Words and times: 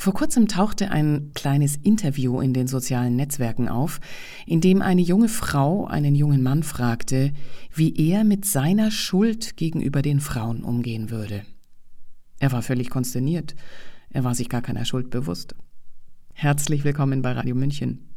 Vor 0.00 0.14
kurzem 0.14 0.48
tauchte 0.48 0.90
ein 0.90 1.32
kleines 1.34 1.76
Interview 1.76 2.40
in 2.40 2.54
den 2.54 2.66
sozialen 2.66 3.16
Netzwerken 3.16 3.68
auf, 3.68 4.00
in 4.46 4.62
dem 4.62 4.80
eine 4.80 5.02
junge 5.02 5.28
Frau 5.28 5.86
einen 5.86 6.14
jungen 6.14 6.42
Mann 6.42 6.62
fragte, 6.62 7.34
wie 7.74 7.94
er 8.08 8.24
mit 8.24 8.46
seiner 8.46 8.90
Schuld 8.90 9.58
gegenüber 9.58 10.00
den 10.00 10.20
Frauen 10.20 10.64
umgehen 10.64 11.10
würde. 11.10 11.42
Er 12.38 12.50
war 12.50 12.62
völlig 12.62 12.88
konsterniert, 12.88 13.54
er 14.08 14.24
war 14.24 14.34
sich 14.34 14.48
gar 14.48 14.62
keiner 14.62 14.86
Schuld 14.86 15.10
bewusst. 15.10 15.54
Herzlich 16.32 16.82
willkommen 16.82 17.20
bei 17.20 17.32
Radio 17.32 17.54
München. 17.54 18.08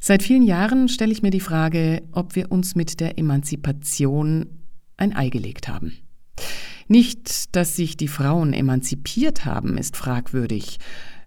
Seit 0.00 0.24
vielen 0.24 0.42
Jahren 0.42 0.88
stelle 0.88 1.12
ich 1.12 1.22
mir 1.22 1.30
die 1.30 1.38
Frage, 1.38 2.02
ob 2.10 2.34
wir 2.34 2.50
uns 2.50 2.74
mit 2.74 2.98
der 2.98 3.18
Emanzipation 3.18 4.46
ein 4.96 5.14
Ei 5.14 5.28
gelegt 5.28 5.68
haben. 5.68 5.92
Nicht, 6.88 7.54
dass 7.54 7.76
sich 7.76 7.96
die 7.96 8.08
Frauen 8.08 8.52
emanzipiert 8.52 9.44
haben, 9.44 9.76
ist 9.76 9.96
fragwürdig, 9.96 10.78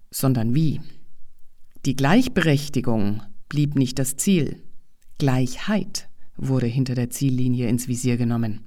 sondern 0.09 0.55
wie. 0.55 0.81
Die 1.85 1.95
Gleichberechtigung 1.95 3.21
blieb 3.47 3.75
nicht 3.75 3.99
das 3.99 4.17
Ziel. 4.17 4.61
Gleichheit 5.19 6.09
wurde 6.35 6.65
hinter 6.65 6.95
der 6.95 7.09
Ziellinie 7.09 7.67
ins 7.67 7.87
Visier 7.87 8.17
genommen. 8.17 8.61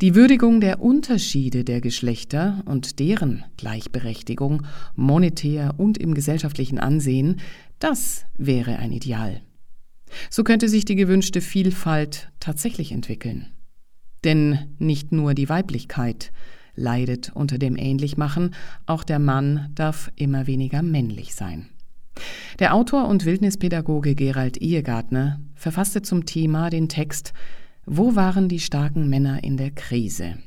Die 0.00 0.14
Würdigung 0.14 0.60
der 0.60 0.80
Unterschiede 0.80 1.64
der 1.64 1.80
Geschlechter 1.80 2.62
und 2.64 2.98
deren 3.00 3.44
Gleichberechtigung, 3.56 4.66
monetär 4.94 5.74
und 5.78 5.98
im 5.98 6.14
gesellschaftlichen 6.14 6.78
Ansehen, 6.78 7.40
das 7.78 8.24
wäre 8.36 8.78
ein 8.78 8.92
Ideal. 8.92 9.42
So 10.30 10.44
könnte 10.44 10.68
sich 10.68 10.84
die 10.84 10.94
gewünschte 10.94 11.40
Vielfalt 11.40 12.30
tatsächlich 12.40 12.92
entwickeln. 12.92 13.48
Denn 14.24 14.74
nicht 14.78 15.12
nur 15.12 15.34
die 15.34 15.48
Weiblichkeit 15.48 16.32
leidet 16.74 17.32
unter 17.34 17.58
dem 17.58 17.76
Ähnlichmachen, 17.76 18.54
auch 18.86 19.04
der 19.04 19.18
Mann 19.18 19.70
darf 19.74 20.10
immer 20.16 20.46
weniger 20.46 20.82
männlich 20.82 21.34
sein. 21.34 21.68
Der 22.58 22.74
Autor 22.74 23.08
und 23.08 23.24
Wildnispädagoge 23.24 24.14
Gerald 24.14 24.56
Ehegartner 24.56 25.40
verfasste 25.54 26.02
zum 26.02 26.26
Thema 26.26 26.70
den 26.70 26.88
Text 26.88 27.32
Wo 27.86 28.16
waren 28.16 28.48
die 28.48 28.60
starken 28.60 29.08
Männer 29.08 29.44
in 29.44 29.56
der 29.56 29.70
Krise? 29.70 30.38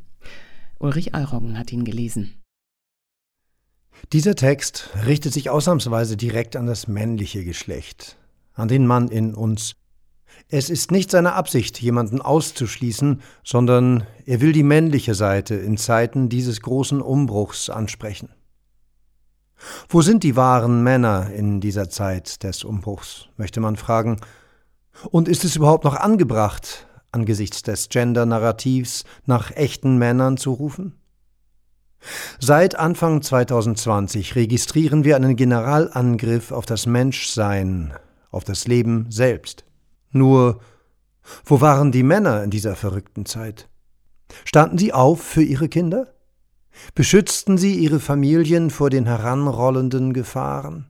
Ulrich 0.80 1.16
Alroggen 1.16 1.58
hat 1.58 1.72
ihn 1.72 1.86
gelesen. 1.86 2.34
Dieser 4.14 4.36
Text 4.36 4.90
richtet 5.06 5.32
sich 5.32 5.50
ausnahmsweise 5.50 6.18
direkt 6.18 6.56
an 6.56 6.66
das 6.66 6.88
männliche 6.88 7.46
Geschlecht, 7.46 8.18
an 8.54 8.68
den 8.68 8.88
Mann 8.88 9.08
in 9.08 9.36
uns, 9.36 9.76
es 10.50 10.70
ist 10.70 10.92
nicht 10.92 11.12
seine 11.12 11.34
Absicht, 11.34 11.82
jemanden 11.82 12.22
auszuschließen, 12.22 13.22
sondern 13.44 14.06
er 14.26 14.42
will 14.42 14.52
die 14.52 14.64
männliche 14.64 15.16
Seite 15.16 15.56
in 15.56 15.78
Zeiten 15.78 16.30
dieses 16.30 16.62
großen 16.62 17.02
Umbruchs 17.02 17.70
ansprechen. 17.70 18.30
Wo 19.90 20.02
sind 20.02 20.24
die 20.24 20.36
wahren 20.36 20.84
Männer 20.84 21.32
in 21.32 21.62
dieser 21.62 21.90
Zeit 21.90 22.44
des 22.44 22.64
Umbruchs, 22.64 23.28
möchte 23.38 23.60
man 23.60 23.76
fragen. 23.76 24.18
Und 25.12 25.28
ist 25.28 25.44
es 25.44 25.56
überhaupt 25.56 25.84
noch 25.84 25.96
angebracht, 25.96 26.88
angesichts 27.12 27.62
des 27.62 27.90
Gender-Narrativs 27.90 29.04
nach 29.26 29.52
echten 29.52 29.98
Männern 29.98 30.38
zu 30.38 30.52
rufen? 30.52 30.96
Seit 32.40 32.76
Anfang 32.76 33.22
2020 33.22 34.36
registrieren 34.36 35.04
wir 35.04 35.16
einen 35.16 35.36
Generalangriff 35.36 36.52
auf 36.52 36.66
das 36.66 36.88
Menschsein, 36.88 37.94
auf 38.32 38.44
das 38.44 38.68
Leben 38.68 39.06
selbst. 39.10 39.66
Nur, 40.12 40.60
wo 41.46 41.62
waren 41.62 41.92
die 41.92 42.04
Männer 42.04 42.44
in 42.44 42.50
dieser 42.50 42.76
verrückten 42.76 43.26
Zeit? 43.26 43.70
Standen 44.46 44.78
sie 44.78 44.94
auf 44.94 45.22
für 45.22 45.44
ihre 45.44 45.70
Kinder? 45.70 46.14
Beschützten 46.96 47.58
sie 47.58 47.76
ihre 47.76 48.00
Familien 48.00 48.70
vor 48.70 48.90
den 48.90 49.06
heranrollenden 49.06 50.14
Gefahren? 50.14 50.90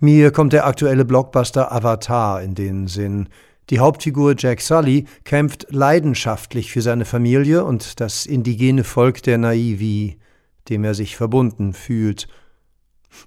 Mir 0.00 0.30
kommt 0.30 0.52
der 0.52 0.66
aktuelle 0.66 1.04
Blockbuster 1.04 1.72
Avatar 1.72 2.42
in 2.42 2.54
den 2.54 2.86
Sinn. 2.86 3.28
Die 3.70 3.80
Hauptfigur 3.80 4.34
Jack 4.36 4.60
Sully 4.60 5.06
kämpft 5.24 5.66
leidenschaftlich 5.70 6.72
für 6.72 6.80
seine 6.80 7.04
Familie 7.04 7.64
und 7.64 8.00
das 8.00 8.24
indigene 8.24 8.84
Volk 8.84 9.22
der 9.22 9.38
Naivi, 9.38 10.18
dem 10.68 10.84
er 10.84 10.94
sich 10.94 11.16
verbunden 11.16 11.72
fühlt 11.72 12.28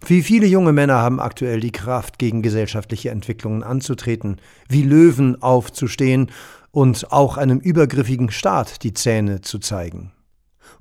wie 0.05 0.21
viele 0.21 0.45
junge 0.47 0.73
Männer 0.73 0.95
haben 0.95 1.19
aktuell 1.19 1.59
die 1.59 1.71
Kraft, 1.71 2.19
gegen 2.19 2.41
gesellschaftliche 2.41 3.09
Entwicklungen 3.09 3.63
anzutreten, 3.63 4.37
wie 4.69 4.83
Löwen 4.83 5.41
aufzustehen 5.41 6.31
und 6.71 7.11
auch 7.11 7.37
einem 7.37 7.59
übergriffigen 7.59 8.31
Staat 8.31 8.83
die 8.83 8.93
Zähne 8.93 9.41
zu 9.41 9.59
zeigen? 9.59 10.11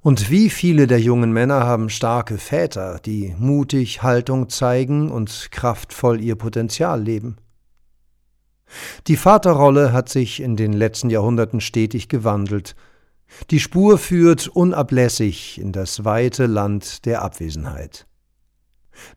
Und 0.03 0.31
wie 0.31 0.49
viele 0.49 0.87
der 0.87 1.01
jungen 1.01 1.33
Männer 1.33 1.67
haben 1.67 1.91
starke 1.91 2.39
Väter, 2.39 3.01
die 3.05 3.35
mutig 3.39 4.03
Haltung 4.03 4.49
zeigen 4.49 5.11
und 5.11 5.49
kraftvoll 5.51 6.21
ihr 6.21 6.37
Potenzial 6.37 7.03
leben? 7.03 7.37
Die 9.09 9.17
Vaterrolle 9.17 9.93
hat 9.93 10.09
sich 10.09 10.41
in 10.41 10.57
den 10.57 10.73
letzten 10.73 11.11
Jahrhunderten 11.11 11.61
stetig 11.61 12.09
gewandelt. 12.09 12.77
Die 13.51 13.61
Spur 13.61 13.99
führt 13.99 14.49
unablässig 14.49 15.61
in 15.61 15.73
das 15.73 16.05
weite 16.05 16.47
Land 16.47 17.05
der 17.05 17.23
Abwesenheit. 17.23 18.07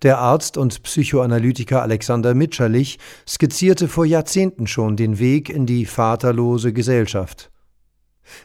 Der 0.01 0.19
Arzt 0.19 0.57
und 0.57 0.83
Psychoanalytiker 0.83 1.81
Alexander 1.81 2.33
Mitscherlich 2.33 2.99
skizzierte 3.27 3.87
vor 3.87 4.05
Jahrzehnten 4.05 4.67
schon 4.67 4.95
den 4.95 5.19
Weg 5.19 5.49
in 5.49 5.65
die 5.65 5.85
vaterlose 5.85 6.73
Gesellschaft. 6.73 7.51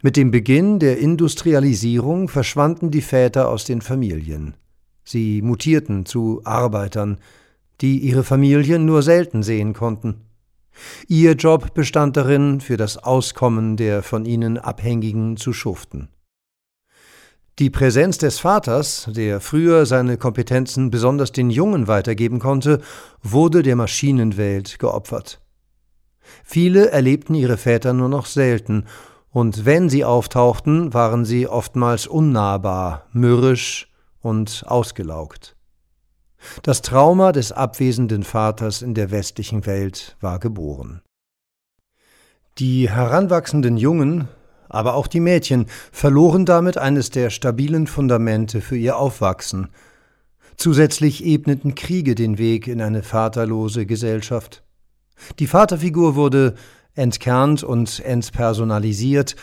Mit 0.03 0.17
dem 0.17 0.31
Beginn 0.31 0.79
der 0.79 0.99
Industrialisierung 0.99 2.29
verschwanden 2.29 2.91
die 2.91 3.03
Väter 3.03 3.49
aus 3.49 3.65
den 3.65 3.81
Familien. 3.81 4.55
Sie 5.05 5.41
mutierten 5.43 6.05
zu 6.05 6.43
Arbeitern, 6.45 7.19
die 7.81 7.99
ihre 7.99 8.25
Familien 8.25 8.85
nur 8.85 9.03
selten 9.03 9.43
sehen 9.43 9.73
konnten. 9.73 10.23
Ihr 11.07 11.33
Job 11.33 11.75
bestand 11.75 12.17
darin, 12.17 12.61
für 12.61 12.77
das 12.77 12.99
Auskommen 12.99 13.77
der 13.77 14.03
von 14.03 14.25
ihnen 14.25 14.59
Abhängigen 14.59 15.37
zu 15.37 15.53
schuften. 15.53 16.09
Die 17.59 17.71
Präsenz 17.71 18.19
des 18.19 18.39
Vaters, 18.39 19.09
der 19.11 19.41
früher 19.41 19.85
seine 19.85 20.17
Kompetenzen 20.17 20.91
besonders 20.91 21.33
den 21.33 21.51
Jungen 21.51 21.89
weitergeben 21.89 22.39
konnte, 22.39 22.81
wurde 23.21 23.65
der 23.65 23.75
Maschinenwelt 23.75 24.79
geopfert. 24.79 25.41
Viele 26.45 26.91
erlebten 26.91 27.35
ihre 27.35 27.57
Väter 27.57 27.93
nur 27.95 28.09
noch 28.09 28.27
selten, 28.27 28.85
und 29.31 29.65
wenn 29.65 29.89
sie 29.89 30.05
auftauchten, 30.05 30.95
waren 30.95 31.25
sie 31.25 31.49
oftmals 31.49 32.07
unnahbar, 32.07 33.07
mürrisch 33.13 33.93
und 34.21 34.63
ausgelaugt. 34.67 35.57
Das 36.63 36.81
Trauma 36.83 37.33
des 37.33 37.51
abwesenden 37.51 38.23
Vaters 38.23 38.83
in 38.83 38.95
der 38.95 39.11
westlichen 39.11 39.67
Welt 39.67 40.17
war 40.21 40.39
geboren. 40.39 41.03
Die 42.59 42.89
heranwachsenden 42.89 43.77
Jungen 43.77 44.29
aber 44.69 44.95
auch 44.95 45.07
die 45.07 45.21
Mädchen 45.21 45.67
verloren 45.93 46.45
damit 46.45 46.79
eines 46.79 47.11
der 47.11 47.31
stabilen 47.31 47.87
Fundamente 47.87 48.61
für 48.61 48.77
ihr 48.77 48.97
Aufwachsen. 48.97 49.69
Zusätzlich 50.57 51.25
ebneten 51.25 51.75
Kriege 51.75 52.15
den 52.15 52.39
Weg 52.39 52.67
in 52.67 52.83
eine 52.83 53.03
vaterlose 53.03 53.87
Gesellschaft. 53.87 54.63
Die 55.39 55.47
Vaterfigur 55.47 56.17
wurde 56.17 56.55
entkernt 56.95 57.63
und 57.63 58.01
entpersonalisiert, 58.01 59.37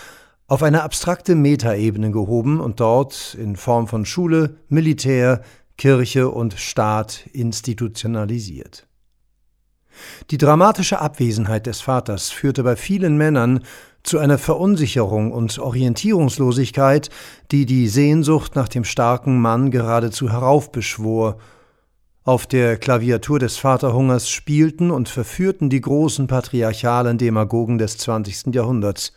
auf 0.48 0.62
eine 0.62 0.84
abstrakte 0.84 1.36
Metaebene 1.36 2.12
gehoben 2.12 2.60
und 2.60 2.80
dort 2.80 3.36
in 3.40 3.56
Form 3.56 3.88
von 3.88 4.06
Schule, 4.06 4.58
Militär, 4.70 5.42
Kirche 5.78 6.30
und 6.30 6.54
Staat 6.54 7.28
institutionalisiert. 7.34 8.88
Die 10.30 10.38
dramatische 10.38 11.00
Abwesenheit 11.00 11.66
des 11.66 11.82
Vaters 11.82 12.30
führte 12.30 12.64
bei 12.64 12.76
vielen 12.76 13.18
Männern 13.18 13.62
zu 14.06 14.20
einer 14.20 14.38
Verunsicherung 14.38 15.32
und 15.32 15.58
Orientierungslosigkeit, 15.60 17.10
die 17.52 17.66
die 17.66 17.88
Sehnsucht 17.88 18.56
nach 18.56 18.68
dem 18.68 18.84
starken 18.84 19.42
Mann 19.42 19.72
geradezu 19.72 20.32
heraufbeschwor. 20.32 21.38
Auf 22.24 22.48
der 22.48 22.78
Klaviatur 22.78 23.40
des 23.40 23.58
Vaterhungers 23.58 24.30
spielten 24.30 24.92
und 24.92 25.10
verführten 25.10 25.70
die 25.70 25.82
großen 25.82 26.28
patriarchalen 26.28 27.18
Demagogen 27.18 27.78
des 27.78 27.98
20. 27.98 28.54
Jahrhunderts. 28.54 29.14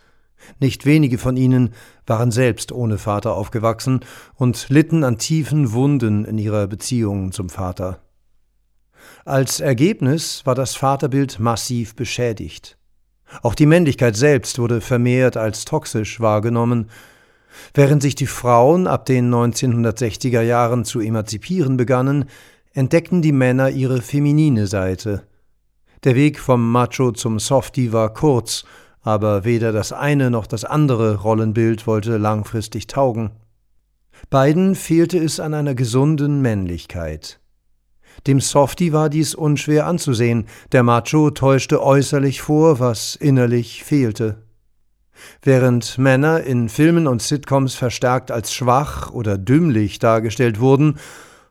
Nicht 0.61 0.87
wenige 0.87 1.19
von 1.19 1.37
ihnen 1.37 1.75
waren 2.07 2.31
selbst 2.31 2.73
ohne 2.73 2.99
Vater 2.99 3.35
aufgewachsen 3.35 4.01
und 4.35 4.69
litten 4.69 5.05
an 5.05 5.19
tiefen 5.19 5.73
Wunden 5.73 6.25
in 6.25 6.39
ihrer 6.39 6.67
Beziehung 6.67 7.33
zum 7.33 7.49
Vater. 7.49 8.01
Als 9.25 9.61
Ergebnis 9.61 10.47
war 10.47 10.55
das 10.55 10.75
Vaterbild 10.77 11.39
massiv 11.39 11.95
beschädigt. 11.95 12.78
Auch 13.43 13.55
die 13.55 13.67
Männlichkeit 13.67 14.17
selbst 14.17 14.59
wurde 14.59 14.81
vermehrt 14.81 15.37
als 15.37 15.65
toxisch 15.65 16.21
wahrgenommen. 16.21 16.91
Während 17.75 18.03
sich 18.03 18.15
die 18.15 18.27
Frauen 18.27 18.87
ab 18.87 19.07
den 19.07 19.33
1960er 19.33 20.43
Jahren 20.43 20.85
zu 20.85 21.01
emanzipieren 21.01 21.77
begannen, 21.77 22.27
entdeckten 22.73 23.23
die 23.23 23.33
Männer 23.33 23.71
ihre 23.71 24.03
feminine 24.03 24.67
Seite. 24.67 25.25
Der 26.05 26.15
Weg 26.15 26.39
vom 26.39 26.71
Macho 26.71 27.13
zum 27.13 27.39
Softie 27.39 27.93
war 27.93 28.13
kurz, 28.15 28.65
aber 29.03 29.45
weder 29.45 29.73
das 29.73 29.93
eine 29.93 30.31
noch 30.31 30.47
das 30.47 30.65
andere 30.65 31.17
Rollenbild 31.23 31.87
wollte 31.87 32.19
langfristig 32.19 32.87
taugen. 32.87 33.31
Beiden 34.31 34.75
fehlte 34.75 35.19
es 35.19 35.41
an 35.41 35.55
einer 35.55 35.75
gesunden 35.75 36.43
Männlichkeit. 36.43 37.41
Dem 38.27 38.41
Softie 38.41 38.93
war 38.93 39.09
dies 39.09 39.35
unschwer 39.35 39.87
anzusehen, 39.87 40.47
der 40.73 40.83
Macho 40.83 41.31
täuschte 41.31 41.83
äußerlich 41.83 42.43
vor, 42.43 42.81
was 42.81 43.15
innerlich 43.17 43.85
fehlte. 43.85 44.43
Während 45.43 45.99
Männer 45.99 46.43
in 46.43 46.69
Filmen 46.69 47.07
und 47.07 47.23
Sitcoms 47.23 47.75
verstärkt 47.75 48.31
als 48.31 48.53
schwach 48.53 49.11
oder 49.11 49.39
dümmlich 49.39 49.99
dargestellt 49.99 50.61
wurden 50.61 50.99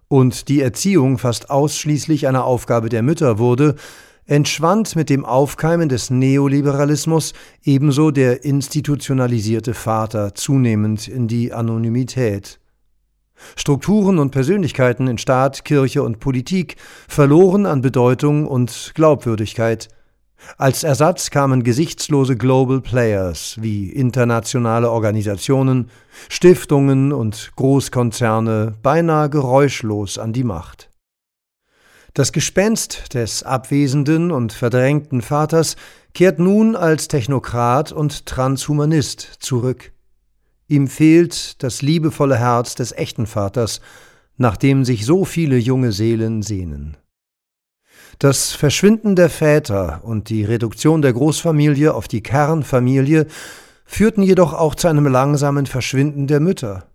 und 0.08 0.48
die 0.48 0.62
Erziehung 0.62 1.18
fast 1.18 1.50
ausschließlich 1.50 2.28
eine 2.28 2.44
Aufgabe 2.44 2.90
der 2.90 3.04
Mütter 3.04 3.40
wurde, 3.40 3.76
entschwand 4.26 4.96
mit 4.96 5.10
dem 5.10 5.26
Aufkeimen 5.26 5.90
des 5.90 6.10
Neoliberalismus 6.10 7.34
ebenso 7.64 8.12
der 8.12 8.44
institutionalisierte 8.44 9.74
Vater 9.74 10.36
zunehmend 10.36 11.08
in 11.08 11.28
die 11.28 11.54
Anonymität. 11.54 12.60
Strukturen 13.56 14.20
und 14.20 14.32
Persönlichkeiten 14.32 15.08
in 15.08 15.18
Staat, 15.18 15.66
Kirche 15.66 16.04
und 16.04 16.20
Politik 16.20 16.76
verloren 17.08 17.66
an 17.66 17.82
Bedeutung 17.82 18.48
und 18.48 18.92
Glaubwürdigkeit. 18.96 19.90
Als 20.58 20.84
Ersatz 20.84 21.30
kamen 21.30 21.64
gesichtslose 21.64 22.38
Global 22.38 22.82
Players 22.82 23.58
wie 23.60 23.90
internationale 23.90 24.90
Organisationen, 24.90 25.90
Stiftungen 26.30 27.12
und 27.12 27.52
Großkonzerne 27.56 28.76
beinahe 28.82 29.30
geräuschlos 29.30 30.18
an 30.18 30.34
die 30.34 30.44
Macht. 30.44 30.90
Das 32.14 32.32
Gespenst 32.32 33.14
des 33.14 33.44
abwesenden 33.44 34.32
und 34.32 34.54
verdrängten 34.54 35.22
Vaters 35.22 35.76
kehrt 36.14 36.40
nun 36.40 36.76
als 36.76 37.08
Technokrat 37.08 37.92
und 37.92 38.26
Transhumanist 38.26 39.22
zurück. 39.40 39.92
Ihm 40.68 40.88
fehlt 40.88 41.64
das 41.64 41.82
liebevolle 41.82 42.38
Herz 42.38 42.76
des 42.76 42.92
echten 42.92 43.26
Vaters, 43.26 43.80
nach 44.36 44.58
dem 44.58 44.86
sich 44.86 45.06
so 45.06 45.26
viele 45.26 45.58
junge 45.58 45.92
Seelen 45.92 46.42
sehnen. 46.42 46.98
Das 48.20 48.54
Verschwinden 48.54 49.16
der 49.16 49.30
Väter 49.30 50.02
und 50.04 50.30
die 50.30 50.44
Reduktion 50.44 51.02
der 51.02 51.14
Großfamilie 51.14 51.94
auf 51.94 52.08
die 52.08 52.22
Kernfamilie 52.22 53.28
führten 53.86 54.24
jedoch 54.24 54.54
auch 54.54 54.76
zu 54.76 54.88
einem 54.88 55.08
langsamen 55.08 55.66
Verschwinden 55.66 56.28
der 56.28 56.40
Mütter. 56.40 56.88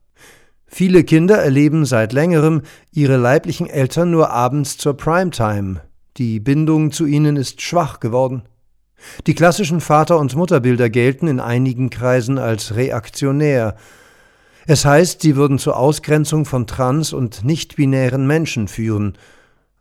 Viele 0.66 1.04
Kinder 1.04 1.38
erleben 1.38 1.84
seit 1.84 2.12
längerem 2.12 2.62
ihre 2.92 3.16
leiblichen 3.16 3.68
Eltern 3.68 4.10
nur 4.10 4.30
abends 4.30 4.78
zur 4.78 4.96
Primetime. 4.96 5.80
Die 6.16 6.40
Bindung 6.40 6.92
zu 6.92 7.06
ihnen 7.06 7.36
ist 7.36 7.62
schwach 7.62 8.00
geworden. 8.00 8.42
Die 9.26 9.34
klassischen 9.34 9.80
Vater- 9.80 10.18
und 10.18 10.36
Mutterbilder 10.36 10.90
gelten 10.90 11.26
in 11.28 11.40
einigen 11.40 11.90
Kreisen 11.90 12.38
als 12.38 12.74
reaktionär. 12.74 13.76
Es 14.66 14.84
heißt, 14.84 15.22
sie 15.22 15.36
würden 15.36 15.58
zur 15.58 15.76
Ausgrenzung 15.76 16.44
von 16.44 16.66
trans- 16.66 17.12
und 17.12 17.44
nicht-binären 17.44 18.26
Menschen 18.26 18.68
führen. 18.68 19.18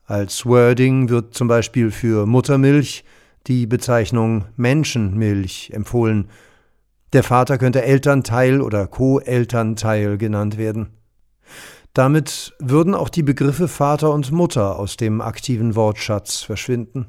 Als 0.06 0.46
Wording 0.46 1.10
wird 1.10 1.36
zum 1.36 1.48
Beispiel 1.48 1.92
für 1.92 2.26
Muttermilch 2.26 3.04
die 3.48 3.68
Bezeichnung 3.68 4.46
Menschenmilch 4.56 5.72
empfohlen. 5.74 6.30
Der 7.14 7.24
Vater 7.24 7.58
könnte 7.58 7.84
Elternteil 7.84 8.62
oder 8.62 8.88
Co-Elternteil 8.88 10.18
genannt 10.18 10.58
werden. 10.58 10.90
Damit 11.94 12.54
würden 12.60 12.96
auch 12.96 13.10
die 13.10 13.24
Begriffe 13.24 13.68
Vater 13.68 14.14
und 14.14 14.32
Mutter 14.32 14.80
aus 14.80 14.96
dem 14.96 15.20
aktiven 15.20 15.76
Wortschatz 15.76 16.42
verschwinden. 16.42 17.08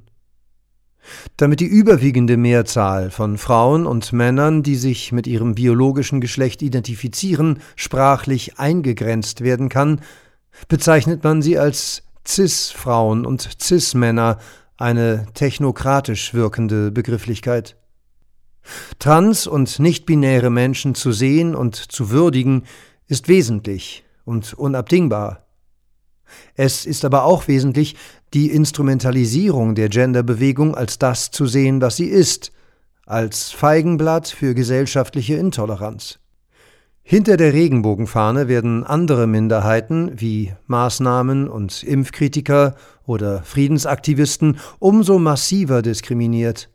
Damit 1.37 1.61
die 1.61 1.67
überwiegende 1.67 2.37
Mehrzahl 2.37 3.11
von 3.11 3.39
Frauen 3.39 3.87
und 3.87 4.13
Männern, 4.13 4.63
die 4.63 4.77
sich 4.77 5.13
mit 5.13 5.27
ihrem 5.27 5.55
biologischen 5.55 6.21
Geschlecht 6.21 6.63
identifizieren, 6.63 7.61
sprachlich 7.77 8.59
eingegrenzt 8.59 9.41
werden 9.41 9.69
kann, 9.69 10.01
bezeichnet 10.69 11.25
man 11.25 11.43
sie 11.43 11.59
als 11.59 12.05
Cis-Frauen 12.27 13.27
und 13.27 13.49
Cis-Männer, 13.61 14.39
eine 14.77 15.27
technokratisch 15.35 16.35
wirkende 16.35 16.91
Begrifflichkeit. 16.91 17.77
Trans- 18.99 19.47
und 19.47 19.79
nichtbinäre 19.79 20.51
Menschen 20.51 20.95
zu 20.95 21.13
sehen 21.13 21.55
und 21.55 21.77
zu 21.77 22.11
würdigen, 22.11 22.65
ist 23.07 23.29
wesentlich 23.29 24.05
und 24.25 24.55
unabdingbar. 24.55 25.42
Es 26.55 26.87
ist 26.87 27.05
aber 27.05 27.25
auch 27.25 27.49
wesentlich, 27.49 27.97
die 28.35 28.51
Instrumentalisierung 28.51 29.75
der 29.75 29.89
Genderbewegung 29.89 30.75
als 30.75 30.99
das 30.99 31.31
zu 31.31 31.47
sehen, 31.47 31.81
was 31.81 31.97
sie 31.97 32.07
ist, 32.07 32.53
als 33.07 33.51
Feigenblatt 33.51 34.29
für 34.29 34.55
gesellschaftliche 34.55 35.35
Intoleranz. 35.35 36.19
Hinter 37.05 37.37
der 37.37 37.53
Regenbogenfahne 37.53 38.47
werden 38.47 38.85
andere 38.85 39.27
Minderheiten 39.27 40.13
wie 40.15 40.53
Maßnahmen 40.67 41.49
und 41.49 41.83
Impfkritiker 41.83 42.77
oder 43.05 43.43
Friedensaktivisten 43.43 44.59
umso 44.79 45.19
massiver 45.19 45.83
diskriminiert. 45.83 46.71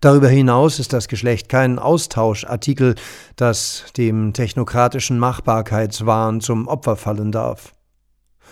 Darüber 0.00 0.28
hinaus 0.28 0.80
ist 0.80 0.92
das 0.92 1.08
Geschlecht 1.08 1.48
kein 1.48 1.78
Austauschartikel, 1.78 2.96
das 3.36 3.84
dem 3.96 4.32
technokratischen 4.32 5.18
Machbarkeitswahn 5.18 6.40
zum 6.40 6.66
Opfer 6.66 6.96
fallen 6.96 7.32
darf. 7.32 7.72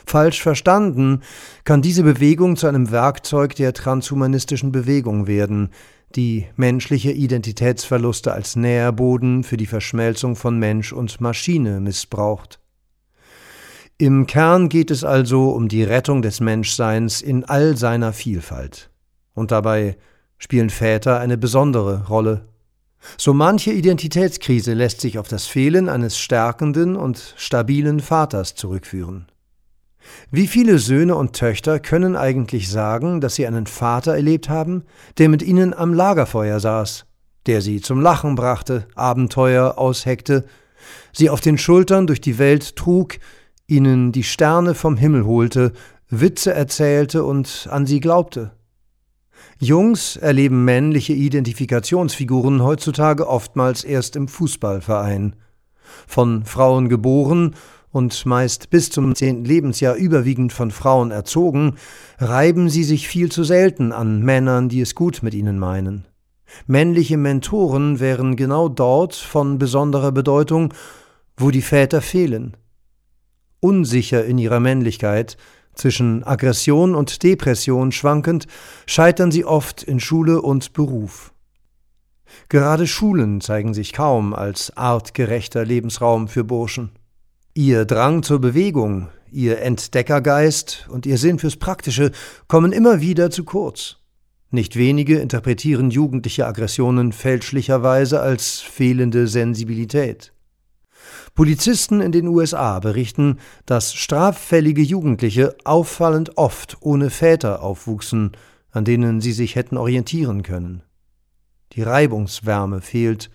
Falsch 0.06 0.40
verstanden 0.40 1.22
kann 1.64 1.82
diese 1.82 2.04
Bewegung 2.04 2.56
zu 2.56 2.68
einem 2.68 2.92
Werkzeug 2.92 3.56
der 3.56 3.72
transhumanistischen 3.72 4.70
Bewegung 4.70 5.26
werden, 5.26 5.70
die 6.14 6.46
menschliche 6.54 7.10
Identitätsverluste 7.10 8.32
als 8.32 8.54
Nährboden 8.54 9.42
für 9.42 9.56
die 9.56 9.66
Verschmelzung 9.66 10.36
von 10.36 10.58
Mensch 10.58 10.92
und 10.92 11.20
Maschine 11.20 11.80
missbraucht. 11.80 12.60
Im 13.98 14.26
Kern 14.26 14.68
geht 14.68 14.90
es 14.90 15.02
also 15.04 15.50
um 15.50 15.68
die 15.68 15.82
Rettung 15.82 16.22
des 16.22 16.40
Menschseins 16.40 17.20
in 17.20 17.44
all 17.44 17.76
seiner 17.76 18.12
Vielfalt. 18.12 18.90
Und 19.34 19.50
dabei 19.50 19.96
spielen 20.38 20.70
Väter 20.70 21.18
eine 21.18 21.36
besondere 21.36 22.06
Rolle. 22.06 22.46
So 23.16 23.34
manche 23.34 23.72
Identitätskrise 23.72 24.74
lässt 24.74 25.00
sich 25.00 25.18
auf 25.18 25.28
das 25.28 25.46
Fehlen 25.46 25.88
eines 25.88 26.18
stärkenden 26.18 26.94
und 26.94 27.34
stabilen 27.36 28.00
Vaters 28.00 28.54
zurückführen. 28.54 29.26
Wie 30.30 30.46
viele 30.46 30.78
Söhne 30.78 31.14
und 31.14 31.34
Töchter 31.34 31.78
können 31.78 32.16
eigentlich 32.16 32.68
sagen, 32.68 33.20
dass 33.20 33.36
sie 33.36 33.46
einen 33.46 33.66
Vater 33.66 34.14
erlebt 34.14 34.48
haben, 34.48 34.84
der 35.18 35.28
mit 35.28 35.42
ihnen 35.42 35.72
am 35.74 35.94
Lagerfeuer 35.94 36.60
saß, 36.60 37.06
der 37.46 37.60
sie 37.60 37.80
zum 37.80 38.00
Lachen 38.00 38.34
brachte, 38.34 38.86
Abenteuer 38.94 39.78
ausheckte, 39.78 40.44
sie 41.12 41.30
auf 41.30 41.40
den 41.40 41.58
Schultern 41.58 42.06
durch 42.06 42.20
die 42.20 42.38
Welt 42.38 42.76
trug, 42.76 43.18
ihnen 43.66 44.12
die 44.12 44.24
Sterne 44.24 44.74
vom 44.74 44.96
Himmel 44.96 45.24
holte, 45.24 45.72
Witze 46.08 46.54
erzählte 46.54 47.24
und 47.24 47.68
an 47.70 47.86
sie 47.86 48.00
glaubte? 48.00 48.52
Jungs 49.58 50.16
erleben 50.16 50.64
männliche 50.64 51.14
Identifikationsfiguren 51.14 52.62
heutzutage 52.62 53.26
oftmals 53.26 53.84
erst 53.84 54.14
im 54.16 54.28
Fußballverein. 54.28 55.36
Von 56.06 56.44
Frauen 56.44 56.88
geboren 56.88 57.54
und 57.96 58.26
meist 58.26 58.68
bis 58.68 58.90
zum 58.90 59.14
zehnten 59.14 59.46
Lebensjahr 59.46 59.94
überwiegend 59.94 60.52
von 60.52 60.70
Frauen 60.70 61.10
erzogen, 61.10 61.76
reiben 62.18 62.68
sie 62.68 62.84
sich 62.84 63.08
viel 63.08 63.32
zu 63.32 63.42
selten 63.42 63.90
an 63.90 64.22
Männern, 64.22 64.68
die 64.68 64.82
es 64.82 64.94
gut 64.94 65.22
mit 65.22 65.32
ihnen 65.32 65.58
meinen. 65.58 66.04
Männliche 66.66 67.16
Mentoren 67.16 67.98
wären 67.98 68.36
genau 68.36 68.68
dort 68.68 69.14
von 69.14 69.56
besonderer 69.56 70.12
Bedeutung, 70.12 70.74
wo 71.38 71.50
die 71.50 71.62
Väter 71.62 72.02
fehlen. 72.02 72.58
Unsicher 73.60 74.26
in 74.26 74.36
ihrer 74.36 74.60
Männlichkeit, 74.60 75.38
zwischen 75.72 76.22
Aggression 76.22 76.94
und 76.94 77.22
Depression 77.22 77.92
schwankend, 77.92 78.46
scheitern 78.84 79.32
sie 79.32 79.46
oft 79.46 79.82
in 79.82 80.00
Schule 80.00 80.42
und 80.42 80.74
Beruf. 80.74 81.32
Gerade 82.50 82.86
Schulen 82.86 83.40
zeigen 83.40 83.72
sich 83.72 83.94
kaum 83.94 84.34
als 84.34 84.76
artgerechter 84.76 85.64
Lebensraum 85.64 86.28
für 86.28 86.44
Burschen. 86.44 86.90
Ihr 87.58 87.86
Drang 87.86 88.22
zur 88.22 88.38
Bewegung, 88.38 89.08
ihr 89.32 89.62
Entdeckergeist 89.62 90.86
und 90.90 91.06
ihr 91.06 91.16
Sinn 91.16 91.38
fürs 91.38 91.56
Praktische 91.56 92.12
kommen 92.48 92.70
immer 92.70 93.00
wieder 93.00 93.30
zu 93.30 93.44
kurz. 93.44 93.96
Nicht 94.50 94.76
wenige 94.76 95.20
interpretieren 95.20 95.90
jugendliche 95.90 96.46
Aggressionen 96.46 97.12
fälschlicherweise 97.12 98.20
als 98.20 98.60
fehlende 98.60 99.26
Sensibilität. 99.26 100.34
Polizisten 101.34 102.02
in 102.02 102.12
den 102.12 102.28
USA 102.28 102.78
berichten, 102.78 103.38
dass 103.64 103.94
straffällige 103.94 104.82
Jugendliche 104.82 105.56
auffallend 105.64 106.36
oft 106.36 106.76
ohne 106.80 107.08
Väter 107.08 107.62
aufwuchsen, 107.62 108.32
an 108.70 108.84
denen 108.84 109.22
sie 109.22 109.32
sich 109.32 109.54
hätten 109.54 109.78
orientieren 109.78 110.42
können. 110.42 110.82
Die 111.72 111.80
Reibungswärme 111.80 112.82
fehlt 112.82 113.30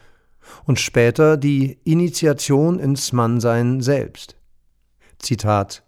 und 0.66 0.80
später 0.80 1.38
die 1.38 1.80
Initiation 1.84 2.80
ins 2.80 3.14
Mannsein 3.14 3.82
selbst. 3.82 4.36
Zitat 5.20 5.84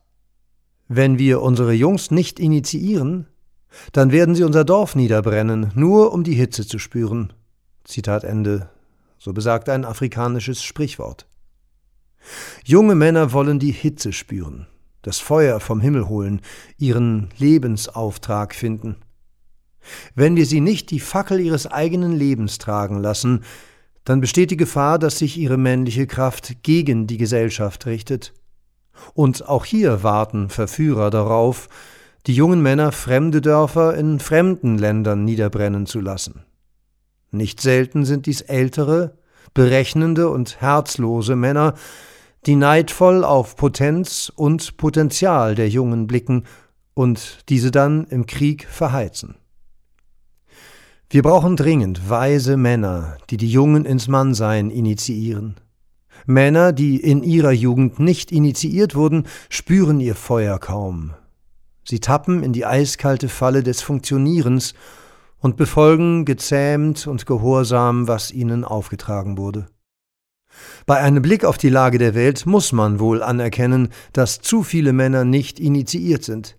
Wenn 0.88 1.18
wir 1.18 1.42
unsere 1.42 1.74
Jungs 1.74 2.12
nicht 2.12 2.40
initiieren, 2.40 3.28
dann 3.92 4.12
werden 4.12 4.36
sie 4.36 4.44
unser 4.44 4.64
Dorf 4.64 4.96
niederbrennen, 4.96 5.72
nur 5.76 6.14
um 6.14 6.24
die 6.24 6.36
Hitze 6.36 6.66
zu 6.66 6.80
spüren. 6.80 7.34
Zitat 7.84 8.24
Ende. 8.24 8.70
So 9.18 9.34
besagt 9.34 9.70
ein 9.70 9.86
afrikanisches 9.86 10.64
Sprichwort. 10.64 11.28
Junge 12.64 12.96
Männer 12.96 13.34
wollen 13.34 13.60
die 13.60 13.72
Hitze 13.72 14.14
spüren, 14.14 14.68
das 15.02 15.20
Feuer 15.20 15.60
vom 15.60 15.82
Himmel 15.82 16.08
holen, 16.08 16.42
ihren 16.78 17.30
Lebensauftrag 17.38 18.56
finden. 18.56 18.98
Wenn 20.16 20.36
wir 20.36 20.46
sie 20.46 20.62
nicht 20.62 20.92
die 20.92 21.02
Fackel 21.02 21.42
ihres 21.42 21.68
eigenen 21.68 22.14
Lebens 22.14 22.58
tragen 22.58 23.02
lassen, 23.02 23.44
dann 24.06 24.22
besteht 24.22 24.52
die 24.52 24.58
Gefahr, 24.58 25.00
dass 25.00 25.20
sich 25.20 25.38
ihre 25.38 25.58
männliche 25.58 26.08
Kraft 26.08 26.64
gegen 26.64 27.08
die 27.08 27.18
Gesellschaft 27.18 27.86
richtet. 27.86 28.34
Und 29.14 29.48
auch 29.48 29.66
hier 29.66 30.04
warten 30.04 30.50
Verführer 30.50 31.10
darauf, 31.10 31.70
die 32.28 32.36
jungen 32.36 32.62
Männer 32.62 32.92
fremde 32.92 33.42
Dörfer 33.42 33.96
in 33.96 34.20
fremden 34.20 34.78
Ländern 34.78 35.26
niederbrennen 35.26 35.86
zu 35.86 36.00
lassen. 36.00 36.46
Nicht 37.32 37.62
selten 37.62 38.06
sind 38.06 38.26
dies 38.28 38.42
ältere, 38.42 39.18
berechnende 39.54 40.30
und 40.30 40.62
herzlose 40.62 41.36
Männer, 41.36 41.74
die 42.46 42.56
neidvoll 42.56 43.24
auf 43.24 43.56
Potenz 43.56 44.32
und 44.34 44.78
Potenzial 44.78 45.56
der 45.56 45.70
Jungen 45.70 46.08
blicken 46.08 46.44
und 46.94 47.40
diese 47.50 47.72
dann 47.72 48.06
im 48.06 48.26
Krieg 48.26 48.68
verheizen. 48.68 49.36
Wir 51.14 51.22
brauchen 51.22 51.56
dringend 51.56 52.10
weise 52.10 52.58
Männer, 52.58 53.20
die 53.30 53.38
die 53.38 53.52
Jungen 53.52 53.86
ins 53.86 54.08
Mannsein 54.08 54.72
initiieren. 54.72 55.58
Männer, 56.26 56.74
die 56.74 57.00
in 57.00 57.22
ihrer 57.22 57.52
Jugend 57.52 58.00
nicht 58.00 58.32
initiiert 58.32 58.96
wurden, 58.96 59.28
spüren 59.48 60.00
ihr 60.00 60.16
Feuer 60.16 60.58
kaum. 60.58 61.14
Sie 61.84 62.00
tappen 62.00 62.42
in 62.42 62.52
die 62.52 62.66
eiskalte 62.66 63.30
Falle 63.30 63.62
des 63.62 63.84
Funktionierens 63.84 64.74
und 65.38 65.56
befolgen 65.56 66.26
gezähmt 66.26 67.06
und 67.06 67.28
gehorsam, 67.28 68.08
was 68.08 68.32
ihnen 68.32 68.64
aufgetragen 68.64 69.38
wurde. 69.38 69.68
Bei 70.88 70.98
einem 70.98 71.22
Blick 71.22 71.46
auf 71.46 71.60
die 71.60 71.70
Lage 71.70 72.00
der 72.00 72.16
Welt 72.16 72.48
muss 72.48 72.72
man 72.72 73.00
wohl 73.00 73.22
anerkennen, 73.22 73.90
dass 74.14 74.42
zu 74.42 74.64
viele 74.64 74.94
Männer 74.94 75.26
nicht 75.26 75.60
initiiert 75.60 76.24
sind. 76.24 76.58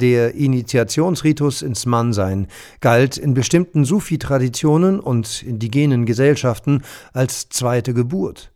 Der 0.00 0.34
Initiationsritus 0.34 1.60
ins 1.60 1.84
Mannsein 1.84 2.46
galt 2.80 3.18
in 3.18 3.34
bestimmten 3.34 3.84
Sufi-Traditionen 3.84 4.98
und 4.98 5.42
indigenen 5.42 6.06
Gesellschaften 6.06 6.82
als 7.12 7.50
zweite 7.50 7.92
Geburt. 7.92 8.50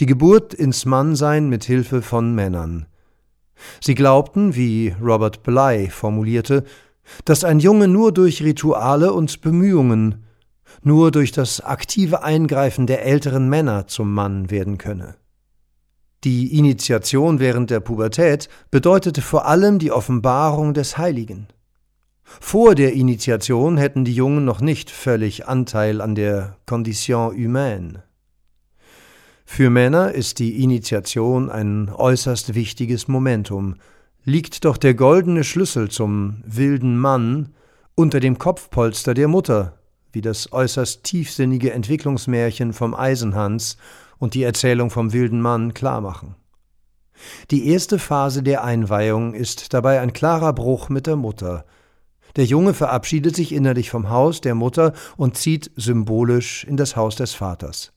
Die 0.00 0.06
Geburt 0.06 0.52
ins 0.52 0.84
Mannsein 0.84 1.48
mit 1.48 1.64
Hilfe 1.64 2.02
von 2.02 2.34
Männern. 2.34 2.86
Sie 3.80 3.94
glaubten, 3.94 4.54
wie 4.54 4.94
Robert 5.02 5.42
Bly 5.42 5.88
formulierte, 5.88 6.64
dass 7.24 7.42
ein 7.42 7.58
Junge 7.58 7.88
nur 7.88 8.12
durch 8.12 8.42
Rituale 8.42 9.14
und 9.14 9.40
Bemühungen, 9.40 10.26
nur 10.82 11.10
durch 11.10 11.32
das 11.32 11.62
aktive 11.62 12.22
Eingreifen 12.22 12.86
der 12.86 13.04
älteren 13.06 13.48
Männer 13.48 13.86
zum 13.86 14.12
Mann 14.12 14.50
werden 14.50 14.76
könne. 14.76 15.14
Die 16.24 16.56
Initiation 16.56 17.40
während 17.40 17.70
der 17.70 17.80
Pubertät 17.80 18.48
bedeutete 18.70 19.22
vor 19.22 19.46
allem 19.46 19.80
die 19.80 19.90
Offenbarung 19.90 20.72
des 20.72 20.96
Heiligen. 20.96 21.48
Vor 22.22 22.76
der 22.76 22.92
Initiation 22.92 23.76
hätten 23.76 24.04
die 24.04 24.14
Jungen 24.14 24.44
noch 24.44 24.60
nicht 24.60 24.90
völlig 24.90 25.48
Anteil 25.48 26.00
an 26.00 26.14
der 26.14 26.56
Condition 26.64 27.34
humaine. 27.34 28.04
Für 29.44 29.68
Männer 29.68 30.12
ist 30.12 30.38
die 30.38 30.62
Initiation 30.62 31.50
ein 31.50 31.90
äußerst 31.90 32.54
wichtiges 32.54 33.08
Momentum, 33.08 33.74
liegt 34.24 34.64
doch 34.64 34.76
der 34.76 34.94
goldene 34.94 35.42
Schlüssel 35.42 35.90
zum 35.90 36.42
wilden 36.46 36.96
Mann 36.96 37.50
unter 37.96 38.20
dem 38.20 38.38
Kopfpolster 38.38 39.12
der 39.12 39.26
Mutter, 39.28 39.78
wie 40.12 40.20
das 40.20 40.52
äußerst 40.52 41.02
tiefsinnige 41.02 41.72
Entwicklungsmärchen 41.72 42.72
vom 42.72 42.94
Eisenhans 42.94 43.76
und 44.22 44.34
die 44.34 44.44
Erzählung 44.44 44.90
vom 44.90 45.12
wilden 45.12 45.40
Mann 45.40 45.74
klarmachen. 45.74 46.36
Die 47.50 47.66
erste 47.66 47.98
Phase 47.98 48.44
der 48.44 48.62
Einweihung 48.62 49.34
ist 49.34 49.74
dabei 49.74 49.98
ein 49.98 50.12
klarer 50.12 50.52
Bruch 50.52 50.88
mit 50.88 51.08
der 51.08 51.16
Mutter. 51.16 51.64
Der 52.36 52.44
Junge 52.44 52.72
verabschiedet 52.72 53.34
sich 53.34 53.52
innerlich 53.52 53.90
vom 53.90 54.10
Haus 54.10 54.40
der 54.40 54.54
Mutter 54.54 54.92
und 55.16 55.36
zieht 55.36 55.72
symbolisch 55.74 56.62
in 56.62 56.76
das 56.76 56.94
Haus 56.94 57.16
des 57.16 57.34
Vaters. 57.34 57.94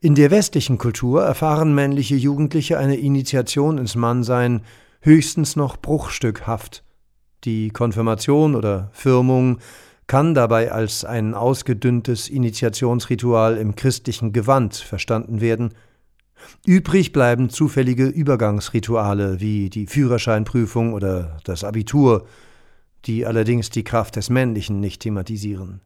In 0.00 0.16
der 0.16 0.32
westlichen 0.32 0.76
Kultur 0.76 1.22
erfahren 1.22 1.72
männliche 1.72 2.16
Jugendliche 2.16 2.76
eine 2.76 2.96
Initiation 2.96 3.78
ins 3.78 3.94
Mannsein 3.94 4.62
höchstens 5.02 5.54
noch 5.54 5.76
bruchstückhaft. 5.76 6.82
Die 7.44 7.70
Konfirmation 7.70 8.56
oder 8.56 8.90
Firmung 8.92 9.60
kann 10.10 10.34
dabei 10.34 10.72
als 10.72 11.04
ein 11.04 11.34
ausgedünntes 11.34 12.28
Initiationsritual 12.28 13.56
im 13.56 13.76
christlichen 13.76 14.32
Gewand 14.32 14.74
verstanden 14.74 15.40
werden. 15.40 15.72
Übrig 16.66 17.12
bleiben 17.12 17.48
zufällige 17.48 18.06
Übergangsrituale 18.06 19.38
wie 19.38 19.70
die 19.70 19.86
Führerscheinprüfung 19.86 20.94
oder 20.94 21.38
das 21.44 21.62
Abitur, 21.62 22.26
die 23.04 23.24
allerdings 23.24 23.70
die 23.70 23.84
Kraft 23.84 24.16
des 24.16 24.30
Männlichen 24.30 24.80
nicht 24.80 25.00
thematisieren. 25.02 25.80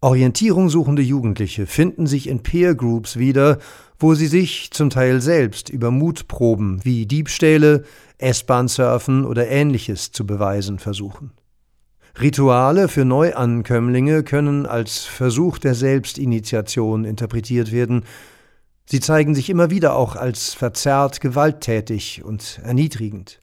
Orientierung 0.00 0.70
suchende 0.70 1.02
Jugendliche 1.02 1.66
finden 1.66 2.06
sich 2.06 2.26
in 2.26 2.42
Peer 2.42 2.74
Groups 2.74 3.18
wieder, 3.18 3.58
wo 3.98 4.14
sie 4.14 4.28
sich 4.28 4.70
zum 4.70 4.88
Teil 4.88 5.20
selbst 5.20 5.68
über 5.68 5.90
Mutproben 5.90 6.82
wie 6.86 7.04
Diebstähle, 7.04 7.84
S-Bahn-Surfen 8.16 9.26
oder 9.26 9.46
ähnliches 9.46 10.10
zu 10.10 10.26
beweisen 10.26 10.78
versuchen. 10.78 11.32
Rituale 12.20 12.86
für 12.86 13.04
Neuankömmlinge 13.04 14.22
können 14.22 14.66
als 14.66 14.98
Versuch 15.00 15.58
der 15.58 15.74
Selbstinitiation 15.74 17.04
interpretiert 17.04 17.72
werden. 17.72 18.04
Sie 18.86 19.00
zeigen 19.00 19.34
sich 19.34 19.50
immer 19.50 19.70
wieder 19.70 19.96
auch 19.96 20.14
als 20.14 20.54
verzerrt 20.54 21.20
gewalttätig 21.20 22.22
und 22.24 22.60
erniedrigend. 22.62 23.40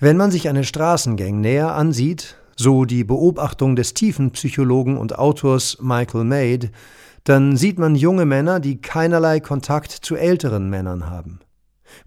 Wenn 0.00 0.16
man 0.16 0.32
sich 0.32 0.48
eine 0.48 0.64
Straßengang 0.64 1.40
näher 1.40 1.74
ansieht, 1.74 2.36
so 2.56 2.84
die 2.84 3.04
Beobachtung 3.04 3.76
des 3.76 3.94
Tiefenpsychologen 3.94 4.96
und 4.96 5.16
Autors 5.16 5.78
Michael 5.80 6.24
Maid, 6.24 6.72
dann 7.22 7.56
sieht 7.56 7.78
man 7.78 7.94
junge 7.94 8.24
Männer, 8.24 8.58
die 8.58 8.80
keinerlei 8.80 9.38
Kontakt 9.38 9.92
zu 9.92 10.16
älteren 10.16 10.68
Männern 10.70 11.08
haben. 11.08 11.38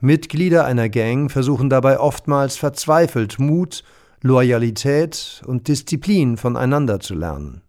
Mitglieder 0.02 0.66
einer 0.66 0.90
Gang 0.90 1.32
versuchen 1.32 1.70
dabei 1.70 2.00
oftmals 2.00 2.58
verzweifelt 2.58 3.40
Mut 3.40 3.84
Loyalität 4.22 5.42
und 5.46 5.68
Disziplin 5.68 6.38
voneinander 6.38 7.00
zu 7.00 7.16
lernen. 7.16 7.62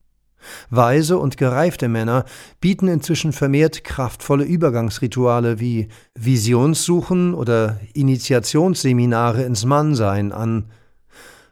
Weise 0.70 1.18
und 1.18 1.36
gereifte 1.36 1.88
Männer 1.88 2.24
bieten 2.60 2.88
inzwischen 2.88 3.32
vermehrt 3.32 3.84
kraftvolle 3.84 4.44
Übergangsrituale 4.44 5.60
wie 5.60 5.88
Visionssuchen 6.14 7.34
oder 7.34 7.80
Initiationsseminare 7.94 9.44
ins 9.44 9.64
Mannsein 9.64 10.32
an. 10.32 10.70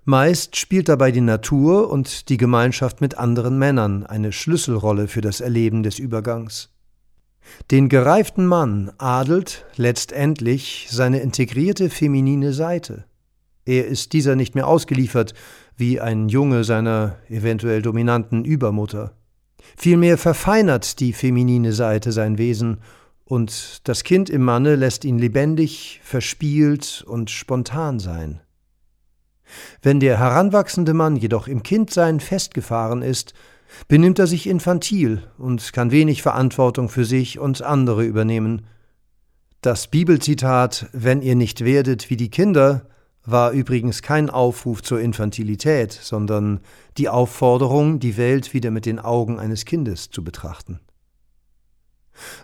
Meist 0.05 0.57
spielt 0.57 0.89
dabei 0.89 1.13
die 1.13 1.21
Natur 1.21 1.91
und 1.91 2.29
die 2.29 2.37
Gemeinschaft 2.37 3.01
mit 3.01 3.17
anderen 3.17 3.59
Männern 3.59 4.05
eine 4.07 4.33
Schlüsselrolle 4.33 5.09
für 5.09 5.21
das 5.21 5.41
Erleben 5.41 5.83
des 5.83 5.99
Übergangs. 5.99 6.71
Den 7.71 7.89
gereiften 7.89 8.47
Mann 8.47 8.91
adelt 8.99 9.65
letztendlich 9.77 10.89
seine 10.91 11.21
integrierte 11.21 11.91
feminine 11.91 12.53
Seite. 12.53 13.05
Er 13.65 13.87
ist 13.87 14.13
dieser 14.13 14.37
nicht 14.37 14.55
mehr 14.55 14.67
ausgeliefert 14.67 15.35
wie 15.77 16.01
ein 16.01 16.29
Junge 16.29 16.65
seiner 16.65 17.17
eventuell 17.29 17.83
dominanten 17.83 18.45
Übermutter. 18.45 19.17
Vielmehr 19.77 20.19
verfeinert 20.19 21.01
die 21.01 21.13
feminine 21.13 21.73
Seite 21.73 22.13
sein 22.13 22.39
Wesen, 22.39 22.79
und 23.25 23.89
das 23.89 24.03
Kind 24.03 24.29
im 24.29 24.43
Manne 24.43 24.75
lässt 24.75 25.05
ihn 25.05 25.17
lebendig, 25.17 26.01
verspielt 26.03 27.05
und 27.07 27.31
spontan 27.31 28.01
sein. 28.01 28.41
Wenn 29.83 30.01
der 30.01 30.19
heranwachsende 30.19 30.95
Mann 30.95 31.15
jedoch 31.15 31.47
im 31.47 31.63
Kindsein 31.63 32.19
festgefahren 32.19 33.03
ist, 33.03 33.35
benimmt 33.87 34.19
er 34.19 34.27
sich 34.27 34.49
infantil 34.49 35.23
und 35.39 35.73
kann 35.73 35.93
wenig 35.93 36.23
Verantwortung 36.23 36.89
für 36.89 37.05
sich 37.05 37.39
und 37.39 37.63
andere 37.63 38.05
übernehmen. 38.05 38.67
Das 39.61 39.87
Bibelzitat 39.87 40.89
Wenn 40.93 41.23
ihr 41.23 41.37
nicht 41.37 41.65
werdet 41.65 42.11
wie 42.11 42.17
die 42.17 42.31
Kinder 42.31 42.87
war 43.25 43.53
übrigens 43.53 44.03
kein 44.03 44.31
Aufruf 44.31 44.83
zur 44.83 45.01
Infantilität, 45.01 45.93
sondern 45.93 46.61
die 46.97 47.09
Aufforderung, 47.09 48.01
die 48.01 48.17
Welt 48.17 48.55
wieder 48.55 48.71
mit 48.71 48.87
den 48.87 48.99
Augen 48.99 49.39
eines 49.39 49.65
Kindes 49.65 50.11
zu 50.11 50.25
betrachten. 50.25 50.81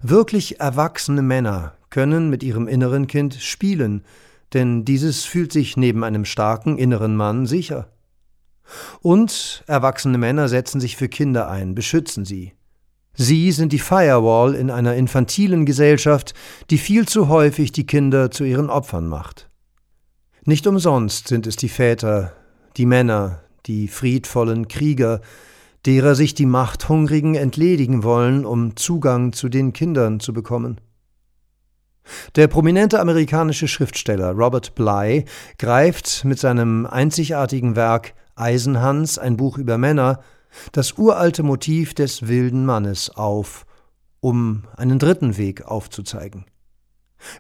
Wirklich 0.02 0.60
erwachsene 0.60 1.22
Männer 1.22 1.74
können 1.90 2.30
mit 2.30 2.42
ihrem 2.42 2.68
inneren 2.68 3.06
Kind 3.06 3.34
spielen, 3.34 4.04
denn 4.52 4.84
dieses 4.84 5.24
fühlt 5.24 5.52
sich 5.52 5.76
neben 5.76 6.04
einem 6.04 6.24
starken 6.24 6.78
inneren 6.78 7.16
Mann 7.16 7.46
sicher. 7.46 7.92
Und 9.00 9.64
erwachsene 9.66 10.18
Männer 10.18 10.48
setzen 10.48 10.80
sich 10.80 10.96
für 10.96 11.08
Kinder 11.08 11.48
ein, 11.48 11.74
beschützen 11.74 12.24
sie. 12.24 12.52
Sie 13.14 13.50
sind 13.52 13.72
die 13.72 13.78
Firewall 13.78 14.54
in 14.54 14.70
einer 14.70 14.94
infantilen 14.94 15.64
Gesellschaft, 15.64 16.34
die 16.70 16.78
viel 16.78 17.08
zu 17.08 17.28
häufig 17.28 17.72
die 17.72 17.86
Kinder 17.86 18.30
zu 18.30 18.44
ihren 18.44 18.68
Opfern 18.68 19.08
macht. 19.08 19.45
Nicht 20.48 20.68
umsonst 20.68 21.26
sind 21.26 21.48
es 21.48 21.56
die 21.56 21.68
Väter, 21.68 22.32
die 22.76 22.86
Männer, 22.86 23.40
die 23.66 23.88
friedvollen 23.88 24.68
Krieger, 24.68 25.20
derer 25.86 26.14
sich 26.14 26.34
die 26.34 26.46
Machthungrigen 26.46 27.34
entledigen 27.34 28.04
wollen, 28.04 28.46
um 28.46 28.76
Zugang 28.76 29.32
zu 29.32 29.48
den 29.48 29.72
Kindern 29.72 30.20
zu 30.20 30.32
bekommen. 30.32 30.80
Der 32.36 32.46
prominente 32.46 33.00
amerikanische 33.00 33.66
Schriftsteller 33.66 34.30
Robert 34.30 34.76
Bly 34.76 35.24
greift 35.58 36.24
mit 36.24 36.38
seinem 36.38 36.86
einzigartigen 36.86 37.74
Werk 37.74 38.14
Eisenhans, 38.36 39.18
ein 39.18 39.36
Buch 39.36 39.58
über 39.58 39.78
Männer, 39.78 40.20
das 40.70 40.96
uralte 40.96 41.42
Motiv 41.42 41.92
des 41.92 42.28
wilden 42.28 42.64
Mannes 42.64 43.10
auf, 43.10 43.66
um 44.20 44.62
einen 44.76 45.00
dritten 45.00 45.38
Weg 45.38 45.64
aufzuzeigen. 45.66 46.44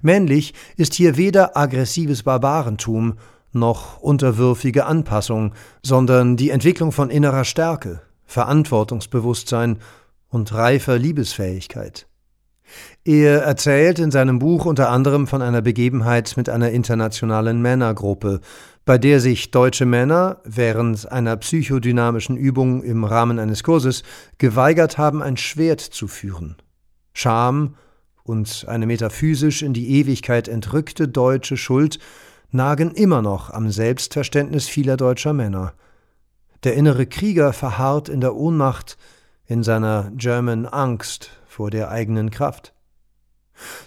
Männlich 0.02 0.54
ist 0.76 0.94
hier 0.94 1.16
weder 1.16 1.56
aggressives 1.56 2.22
Barbarentum 2.22 3.18
noch 3.52 3.98
unterwürfige 3.98 4.86
Anpassung, 4.86 5.54
sondern 5.82 6.36
die 6.36 6.50
Entwicklung 6.50 6.92
von 6.92 7.10
innerer 7.10 7.44
Stärke, 7.44 8.02
Verantwortungsbewusstsein 8.24 9.78
und 10.28 10.52
reifer 10.52 10.98
Liebesfähigkeit. 10.98 12.06
Er 13.04 13.42
erzählt 13.42 13.98
in 13.98 14.10
seinem 14.10 14.40
Buch 14.40 14.64
unter 14.64 14.90
anderem 14.90 15.26
von 15.26 15.40
einer 15.40 15.62
Begebenheit 15.62 16.36
mit 16.36 16.48
einer 16.48 16.70
internationalen 16.70 17.62
Männergruppe, 17.62 18.40
bei 18.84 18.98
der 18.98 19.20
sich 19.20 19.50
deutsche 19.50 19.86
Männer 19.86 20.40
während 20.44 21.10
einer 21.10 21.36
psychodynamischen 21.36 22.36
Übung 22.36 22.82
im 22.82 23.04
Rahmen 23.04 23.38
eines 23.38 23.62
Kurses 23.62 24.02
geweigert 24.38 24.98
haben, 24.98 25.22
ein 25.22 25.36
Schwert 25.36 25.80
zu 25.80 26.08
führen. 26.08 26.56
Scham 27.12 27.76
und 28.26 28.66
eine 28.68 28.86
metaphysisch 28.86 29.62
in 29.62 29.72
die 29.72 30.00
Ewigkeit 30.00 30.48
entrückte 30.48 31.08
deutsche 31.08 31.56
Schuld 31.56 31.98
nagen 32.50 32.90
immer 32.90 33.22
noch 33.22 33.50
am 33.50 33.70
Selbstverständnis 33.70 34.68
vieler 34.68 34.96
deutscher 34.96 35.32
Männer. 35.32 35.74
Der 36.64 36.74
innere 36.74 37.06
Krieger 37.06 37.52
verharrt 37.52 38.08
in 38.08 38.20
der 38.20 38.34
Ohnmacht, 38.34 38.96
in 39.46 39.62
seiner 39.62 40.10
German 40.14 40.66
Angst 40.66 41.30
vor 41.46 41.70
der 41.70 41.90
eigenen 41.90 42.30
Kraft. 42.30 42.74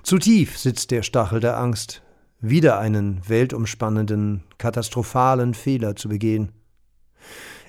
Zu 0.03 0.17
tief 0.17 0.58
sitzt 0.58 0.91
der 0.91 1.03
Stachel 1.03 1.41
der 1.41 1.58
Angst, 1.58 2.01
wieder 2.39 2.79
einen 2.79 3.22
weltumspannenden, 3.27 4.43
katastrophalen 4.58 5.53
Fehler 5.53 5.96
zu 5.96 6.08
begehen. 6.08 6.53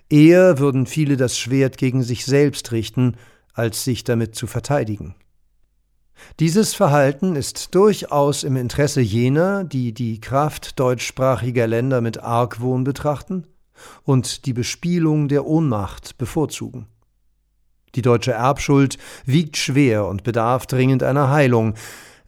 Eher 0.08 0.58
würden 0.58 0.86
viele 0.86 1.16
das 1.16 1.38
Schwert 1.38 1.76
gegen 1.76 2.02
sich 2.02 2.24
selbst 2.24 2.72
richten, 2.72 3.16
als 3.52 3.84
sich 3.84 4.04
damit 4.04 4.34
zu 4.34 4.46
verteidigen. 4.46 5.14
Dieses 6.38 6.74
Verhalten 6.74 7.36
ist 7.36 7.74
durchaus 7.74 8.44
im 8.44 8.56
Interesse 8.56 9.00
jener, 9.00 9.64
die 9.64 9.92
die 9.92 10.20
Kraft 10.20 10.78
deutschsprachiger 10.78 11.66
Länder 11.66 12.00
mit 12.00 12.22
Argwohn 12.22 12.84
betrachten 12.84 13.46
und 14.04 14.46
die 14.46 14.52
Bespielung 14.52 15.28
der 15.28 15.46
Ohnmacht 15.46 16.18
bevorzugen. 16.18 16.86
Die 17.94 18.02
deutsche 18.02 18.32
Erbschuld 18.32 18.98
wiegt 19.24 19.56
schwer 19.56 20.06
und 20.06 20.22
bedarf 20.22 20.66
dringend 20.66 21.02
einer 21.02 21.30
Heilung. 21.30 21.74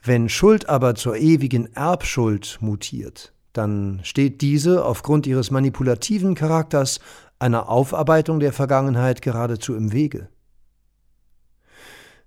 Wenn 0.02 0.28
Schuld 0.28 0.68
aber 0.68 0.94
zur 0.94 1.16
ewigen 1.16 1.72
Erbschuld 1.75 2.58
mutiert, 2.61 3.32
dann 3.52 4.00
steht 4.02 4.40
diese 4.40 4.84
aufgrund 4.84 5.26
ihres 5.26 5.50
manipulativen 5.50 6.34
Charakters 6.34 6.99
einer 7.38 7.68
Aufarbeitung 7.68 8.40
der 8.40 8.52
Vergangenheit 8.52 9.22
geradezu 9.22 9.75
im 9.75 9.92
Wege. 9.92 10.28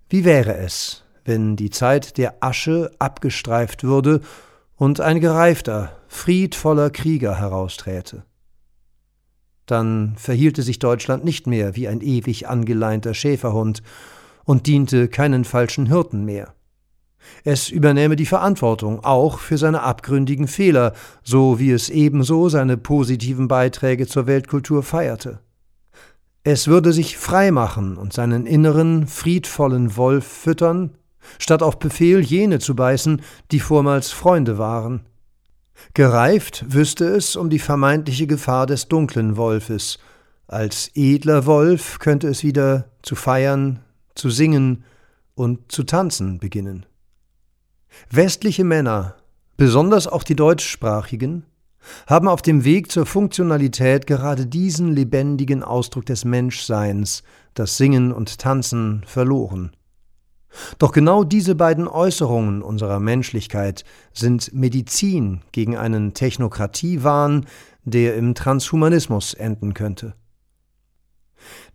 Wie 0.07 0.23
wäre 0.23 0.55
es, 0.57 1.04
wenn 1.25 1.55
die 1.55 1.71
Zeit 1.71 2.17
der 2.17 2.35
Asche 2.39 2.91
abgestreift 2.99 3.83
würde 3.83 4.21
und 4.75 5.01
ein 5.01 5.19
gereifter, 5.19 5.97
friedvoller 6.07 6.89
Krieger 6.89 7.37
herausträte? 7.37 8.23
Dann 9.65 10.13
verhielte 10.17 10.61
sich 10.61 10.79
Deutschland 10.79 11.25
nicht 11.25 11.47
mehr 11.47 11.75
wie 11.75 11.87
ein 11.87 12.01
ewig 12.01 12.47
angeleinter 12.47 13.13
Schäferhund 13.13 13.81
und 14.45 14.67
diente 14.67 15.07
keinen 15.07 15.43
falschen 15.43 15.87
Hirten 15.87 16.23
mehr. 16.23 16.53
Es 17.43 17.69
übernähme 17.69 18.15
die 18.15 18.27
Verantwortung 18.27 19.03
auch 19.03 19.39
für 19.39 19.57
seine 19.57 19.81
abgründigen 19.81 20.47
Fehler, 20.47 20.93
so 21.23 21.59
wie 21.59 21.71
es 21.71 21.89
ebenso 21.89 22.49
seine 22.49 22.77
positiven 22.77 23.47
Beiträge 23.47 24.05
zur 24.05 24.27
Weltkultur 24.27 24.83
feierte. 24.83 25.39
Es 26.43 26.67
würde 26.67 26.93
sich 26.93 27.17
freimachen 27.17 27.97
und 27.97 28.13
seinen 28.13 28.45
inneren, 28.45 29.07
friedvollen 29.07 29.97
Wolf 29.97 30.25
füttern, 30.27 30.91
statt 31.39 31.63
auf 31.63 31.79
Befehl 31.79 32.19
jene 32.19 32.59
zu 32.59 32.75
beißen, 32.75 33.21
die 33.51 33.59
vormals 33.59 34.11
Freunde 34.11 34.57
waren. 34.57 35.05
Gereift 35.93 36.65
wüsste 36.67 37.05
es 37.05 37.35
um 37.35 37.49
die 37.49 37.59
vermeintliche 37.59 38.27
Gefahr 38.27 38.65
des 38.65 38.87
dunklen 38.87 39.37
Wolfes. 39.37 39.99
Als 40.47 40.91
edler 40.93 41.45
Wolf 41.45 41.99
könnte 41.99 42.27
es 42.27 42.43
wieder 42.43 42.91
zu 43.01 43.15
feiern, 43.15 43.79
zu 44.13 44.29
singen 44.29 44.83
und 45.33 45.71
zu 45.71 45.83
tanzen 45.83 46.39
beginnen. 46.39 46.85
Westliche 48.09 48.63
Männer, 48.63 49.15
besonders 49.57 50.07
auch 50.07 50.23
die 50.23 50.35
deutschsprachigen, 50.35 51.45
haben 52.07 52.27
auf 52.27 52.41
dem 52.41 52.63
Weg 52.63 52.91
zur 52.91 53.05
Funktionalität 53.05 54.07
gerade 54.07 54.47
diesen 54.47 54.91
lebendigen 54.93 55.63
Ausdruck 55.63 56.05
des 56.05 56.25
Menschseins, 56.25 57.23
das 57.53 57.77
Singen 57.77 58.11
und 58.11 58.39
Tanzen, 58.39 59.03
verloren. 59.05 59.71
Doch 60.79 60.91
genau 60.91 61.23
diese 61.23 61.55
beiden 61.55 61.87
Äußerungen 61.87 62.61
unserer 62.61 62.99
Menschlichkeit 62.99 63.83
sind 64.13 64.53
Medizin 64.53 65.41
gegen 65.51 65.77
einen 65.77 66.13
Technokratiewahn, 66.13 67.45
der 67.83 68.15
im 68.15 68.35
Transhumanismus 68.35 69.33
enden 69.33 69.73
könnte. 69.73 70.15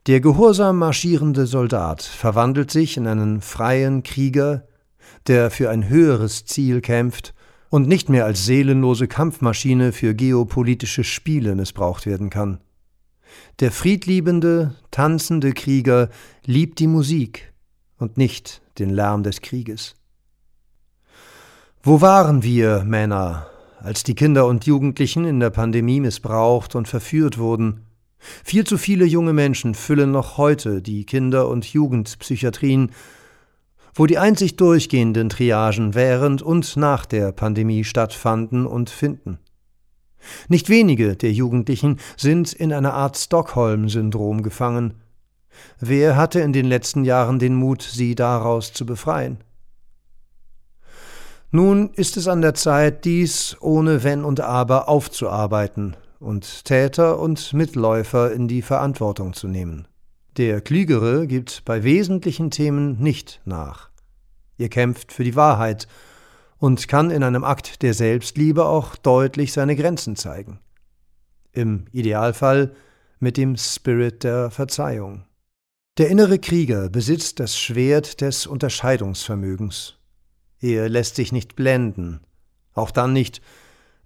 Der 0.07 0.21
gehorsam 0.21 0.79
marschierende 0.79 1.47
Soldat 1.47 2.03
verwandelt 2.03 2.71
sich 2.71 2.97
in 2.97 3.07
einen 3.07 3.41
freien 3.41 4.03
Krieger, 4.03 4.67
der 5.27 5.51
für 5.51 5.71
ein 5.71 5.89
höheres 5.89 6.47
Ziel 6.47 6.81
kämpft 6.81 7.35
und 7.69 7.87
nicht 7.87 8.09
mehr 8.09 8.25
als 8.25 8.47
seelenlose 8.47 9.07
Kampfmaschine 9.07 9.93
für 9.93 10.15
geopolitische 10.15 11.05
Spiele 11.05 11.55
missbraucht 11.55 12.07
werden 12.07 12.31
kann. 12.31 12.61
Der 13.61 13.71
friedliebende, 13.71 14.75
tanzende 14.91 15.53
Krieger 15.53 16.09
liebt 16.45 16.81
die 16.81 16.89
Musik 16.89 17.53
und 17.99 18.17
nicht 18.17 18.63
den 18.81 18.91
Lärm 18.91 19.23
des 19.23 19.41
Krieges. 19.41 19.95
Wo 21.83 22.01
waren 22.01 22.43
wir, 22.43 22.85
Männer, 22.85 23.47
als 23.79 24.03
die 24.03 24.15
Kinder 24.15 24.47
und 24.47 24.67
Jugendlichen 24.67 25.25
in 25.25 25.41
der 25.41 25.51
Pandemie 25.51 26.01
missbraucht 26.01 26.75
und 26.75 26.89
verführt 26.89 27.39
wurden? 27.39 27.87
Viel 28.45 28.65
zu 28.65 28.77
viele 28.77 29.07
junge 29.07 29.33
Menschen 29.33 29.75
füllen 29.75 30.11
noch 30.11 30.37
heute 30.37 30.83
die 30.83 31.07
Kinder- 31.07 31.49
und 31.49 31.65
Jugendpsychiatrien, 31.65 32.91
wo 33.95 34.07
die 34.07 34.19
einzig 34.19 34.57
durchgehenden 34.57 35.31
Triagen 35.31 35.95
während 35.95 36.43
und 36.43 36.77
nach 36.77 37.07
der 37.07 37.33
Pandemie 37.33 37.85
stattfanden 37.85 38.67
und 38.67 38.91
finden. 38.91 39.39
Nicht 40.49 40.69
wenige 40.69 41.17
der 41.17 41.33
Jugendlichen 41.33 41.99
sind 42.17 42.53
in 42.53 42.73
einer 42.73 42.93
Art 42.93 43.17
Stockholm-Syndrom 43.17 44.43
gefangen, 44.43 44.95
Wer 45.79 46.17
hatte 46.17 46.41
in 46.41 46.53
den 46.53 46.67
letzten 46.67 47.05
Jahren 47.05 47.39
den 47.39 47.55
Mut, 47.55 47.83
sie 47.83 48.15
daraus 48.15 48.73
zu 48.73 48.87
befreien? 48.87 49.39
Nun 51.51 51.91
ist 51.95 52.17
es 52.17 52.29
an 52.29 52.43
der 52.43 52.55
Zeit, 52.55 53.05
dies 53.05 53.57
ohne 53.61 54.05
Wenn 54.05 54.25
und 54.25 54.41
Aber 54.41 54.89
aufzuarbeiten 54.89 55.97
und 56.21 56.65
Täter 56.65 57.19
und 57.19 57.53
Mitläufer 57.55 58.31
in 58.31 58.47
die 58.47 58.63
Verantwortung 58.63 59.33
zu 59.33 59.49
nehmen. 59.49 59.89
Der 60.37 60.61
Klügere 60.61 61.27
gibt 61.27 61.65
bei 61.65 61.83
wesentlichen 61.83 62.53
Themen 62.53 63.01
nicht 63.01 63.41
nach. 63.45 63.91
Ihr 64.59 64.69
kämpft 64.69 65.13
für 65.13 65.25
die 65.25 65.35
Wahrheit 65.35 65.89
und 66.59 66.87
kann 66.87 67.11
in 67.11 67.25
einem 67.25 67.43
Akt 67.43 67.83
der 67.83 67.95
Selbstliebe 67.95 68.67
auch 68.67 68.95
deutlich 68.95 69.53
seine 69.53 69.75
Grenzen 69.75 70.15
zeigen. 70.15 70.61
Im 71.53 71.87
Idealfall 71.91 72.73
mit 73.19 73.37
dem 73.37 73.57
Spirit 73.57 74.23
der 74.23 74.51
Verzeihung. 74.51 75.25
Der 75.99 76.09
innere 76.09 76.39
Krieger 76.39 76.89
besitzt 76.89 77.41
das 77.41 77.59
Schwert 77.59 78.21
des 78.21 78.47
Unterscheidungsvermögens. 78.47 79.99
Er 80.61 80.89
lässt 80.89 81.17
sich 81.17 81.33
nicht 81.33 81.57
blenden, 81.57 82.21
auch 82.75 82.91
dann 82.93 83.13
nicht, 83.13 83.43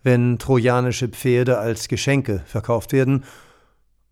wenn 0.03 0.39
trojanische 0.39 1.09
Pferde 1.09 1.59
als 1.59 1.89
Geschenke 1.89 2.43
verkauft 2.47 2.93
werden, 2.93 3.25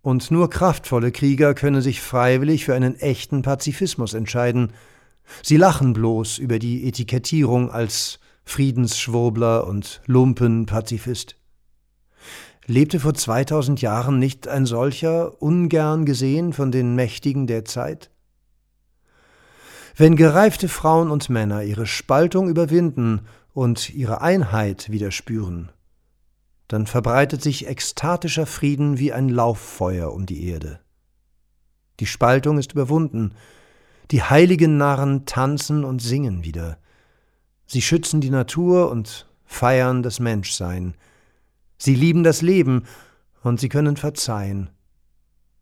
und 0.03 0.33
nur 0.33 0.51
kraftvolle 0.51 1.13
Krieger 1.13 1.55
können 1.55 1.81
sich 1.81 2.01
freiwillig 2.01 2.65
für 2.65 2.75
einen 2.75 2.97
echten 2.97 3.43
Pazifismus 3.43 4.15
entscheiden. 4.15 4.73
Sie 5.43 5.57
lachen 5.57 5.93
bloß 5.93 6.39
über 6.39 6.59
die 6.59 6.89
Etikettierung 6.89 7.71
als 7.71 8.19
Friedensschwurbler 8.45 9.67
und 9.67 10.03
Lumpenpazifist. 10.07 11.37
Lebte 12.67 13.01
vor 13.01 13.15
2000 13.15 13.83
Jahren 13.83 14.19
nicht 14.19 14.47
ein 14.47 14.67
solcher, 14.67 15.43
ungern 15.43 16.05
gesehen 16.05 16.53
von 16.53 16.71
den 16.71 16.95
Mächtigen 16.95 17.47
der 17.47 17.65
Zeit? 17.65 18.11
Wenn 19.97 20.17
gereifte 20.17 20.69
Frauen 20.69 21.11
und 21.11 21.29
Männer 21.29 21.65
ihre 21.65 21.87
Spaltung 21.87 22.49
überwinden 22.49 23.23
und 23.53 23.91
ihre 23.91 24.23
Einheit 24.23 24.91
wieder 24.91 25.11
spüren, 25.11 25.71
dann 26.69 26.87
verbreitet 26.87 27.43
sich 27.43 27.67
ekstatischer 27.67 28.47
Frieden 28.47 28.99
wie 28.99 29.13
ein 29.13 29.29
Lauffeuer 29.29 30.13
um 30.13 30.25
die 30.25 30.47
Erde. 30.47 30.81
Die 32.01 32.07
Spaltung 32.07 32.59
ist 32.59 32.73
überwunden, 32.73 33.35
die 34.11 34.23
heiligen 34.23 34.79
Narren 34.79 35.27
tanzen 35.27 35.85
und 35.85 36.01
singen 36.01 36.45
wieder. 36.45 36.79
Sie 37.67 37.83
schützen 37.83 38.21
die 38.21 38.31
Natur 38.31 38.91
und 38.91 39.29
feiern 39.45 40.03
das 40.03 40.21
Menschsein. 40.21 40.95
Sie 41.83 41.97
lieben 41.97 42.23
das 42.23 42.43
Leben 42.43 42.85
und 43.43 43.59
sie 43.59 43.69
können 43.69 43.97
verzeihen. 43.97 44.71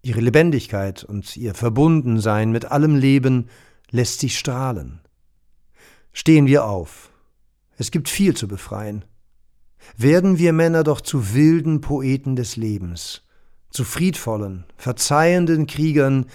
Ihre 0.02 0.20
Lebendigkeit 0.20 1.02
und 1.02 1.34
ihr 1.38 1.54
Verbundensein 1.54 2.52
mit 2.52 2.66
allem 2.66 2.94
Leben 2.94 3.48
lässt 3.90 4.20
sich 4.20 4.38
strahlen. 4.38 5.00
Stehen 6.12 6.46
wir 6.46 6.66
auf. 6.66 7.10
Es 7.78 7.90
gibt 7.90 8.10
viel 8.10 8.36
zu 8.36 8.48
befreien. 8.48 9.06
Werden 9.96 10.36
wir 10.36 10.52
Männer 10.52 10.84
doch 10.84 11.00
zu 11.00 11.32
wilden 11.32 11.80
Poeten 11.80 12.36
des 12.36 12.56
Lebens, 12.56 13.22
zu 13.70 13.84
friedvollen, 13.84 14.66
verzeihenden 14.76 15.66
Kriegern, 15.66 16.26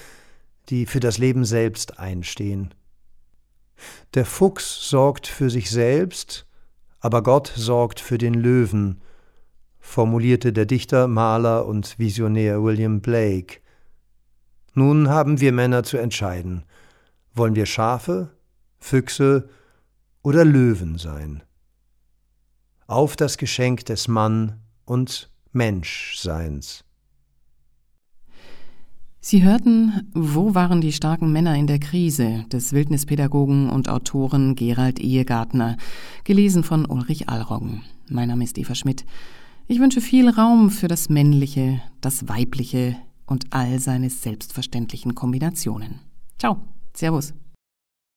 die 0.69 0.87
für 0.87 0.99
das 0.99 1.19
Leben 1.19 1.45
selbst 1.45 1.99
einstehen. 1.99 2.73
Der 4.15 4.25
Fuchs 4.25 4.89
sorgt 4.89 5.27
für 5.27 5.51
sich 5.51 5.69
selbst, 5.69 6.47
aber 6.99 7.21
Gott 7.21 7.53
sorgt 7.55 7.99
für 7.99 8.17
den 8.17 8.33
Löwen, 8.33 8.99
formulierte 9.85 10.51
der 10.51 10.65
Dichter, 10.65 11.07
Maler 11.07 11.65
und 11.65 11.97
Visionär 11.99 12.61
William 12.63 12.99
Blake. 12.99 13.59
Nun 14.73 15.07
haben 15.09 15.39
wir 15.39 15.53
Männer 15.53 15.83
zu 15.83 15.97
entscheiden. 15.97 16.63
Wollen 17.33 17.55
wir 17.55 17.65
Schafe, 17.65 18.31
Füchse 18.77 19.47
oder 20.21 20.43
Löwen 20.43 20.97
sein? 20.97 21.43
Auf 22.87 23.15
das 23.15 23.37
Geschenk 23.37 23.85
des 23.85 24.07
Mann 24.07 24.59
und 24.83 25.29
Menschseins. 25.53 26.83
Sie 29.21 29.43
hörten 29.43 30.11
Wo 30.13 30.55
waren 30.55 30.81
die 30.81 30.93
starken 30.93 31.31
Männer 31.31 31.55
in 31.55 31.67
der 31.67 31.79
Krise 31.79 32.45
des 32.51 32.73
Wildnispädagogen 32.73 33.69
und 33.69 33.87
Autoren 33.87 34.55
Gerald 34.55 34.99
Ehegartner, 34.99 35.77
gelesen 36.25 36.63
von 36.63 36.85
Ulrich 36.85 37.29
Allroggen. 37.29 37.81
Mein 38.09 38.27
Name 38.27 38.43
ist 38.43 38.57
Eva 38.57 38.75
Schmidt. 38.75 39.05
Ich 39.67 39.79
wünsche 39.79 39.99
viel 39.99 40.29
Raum 40.29 40.69
für 40.69 40.87
das 40.87 41.09
Männliche, 41.09 41.81
das 41.99 42.27
Weibliche 42.27 42.97
und 43.25 43.45
all 43.49 43.79
seine 43.79 44.11
selbstverständlichen 44.11 45.15
Kombinationen. 45.15 46.01
Ciao, 46.37 46.61
Servus. 46.93 47.33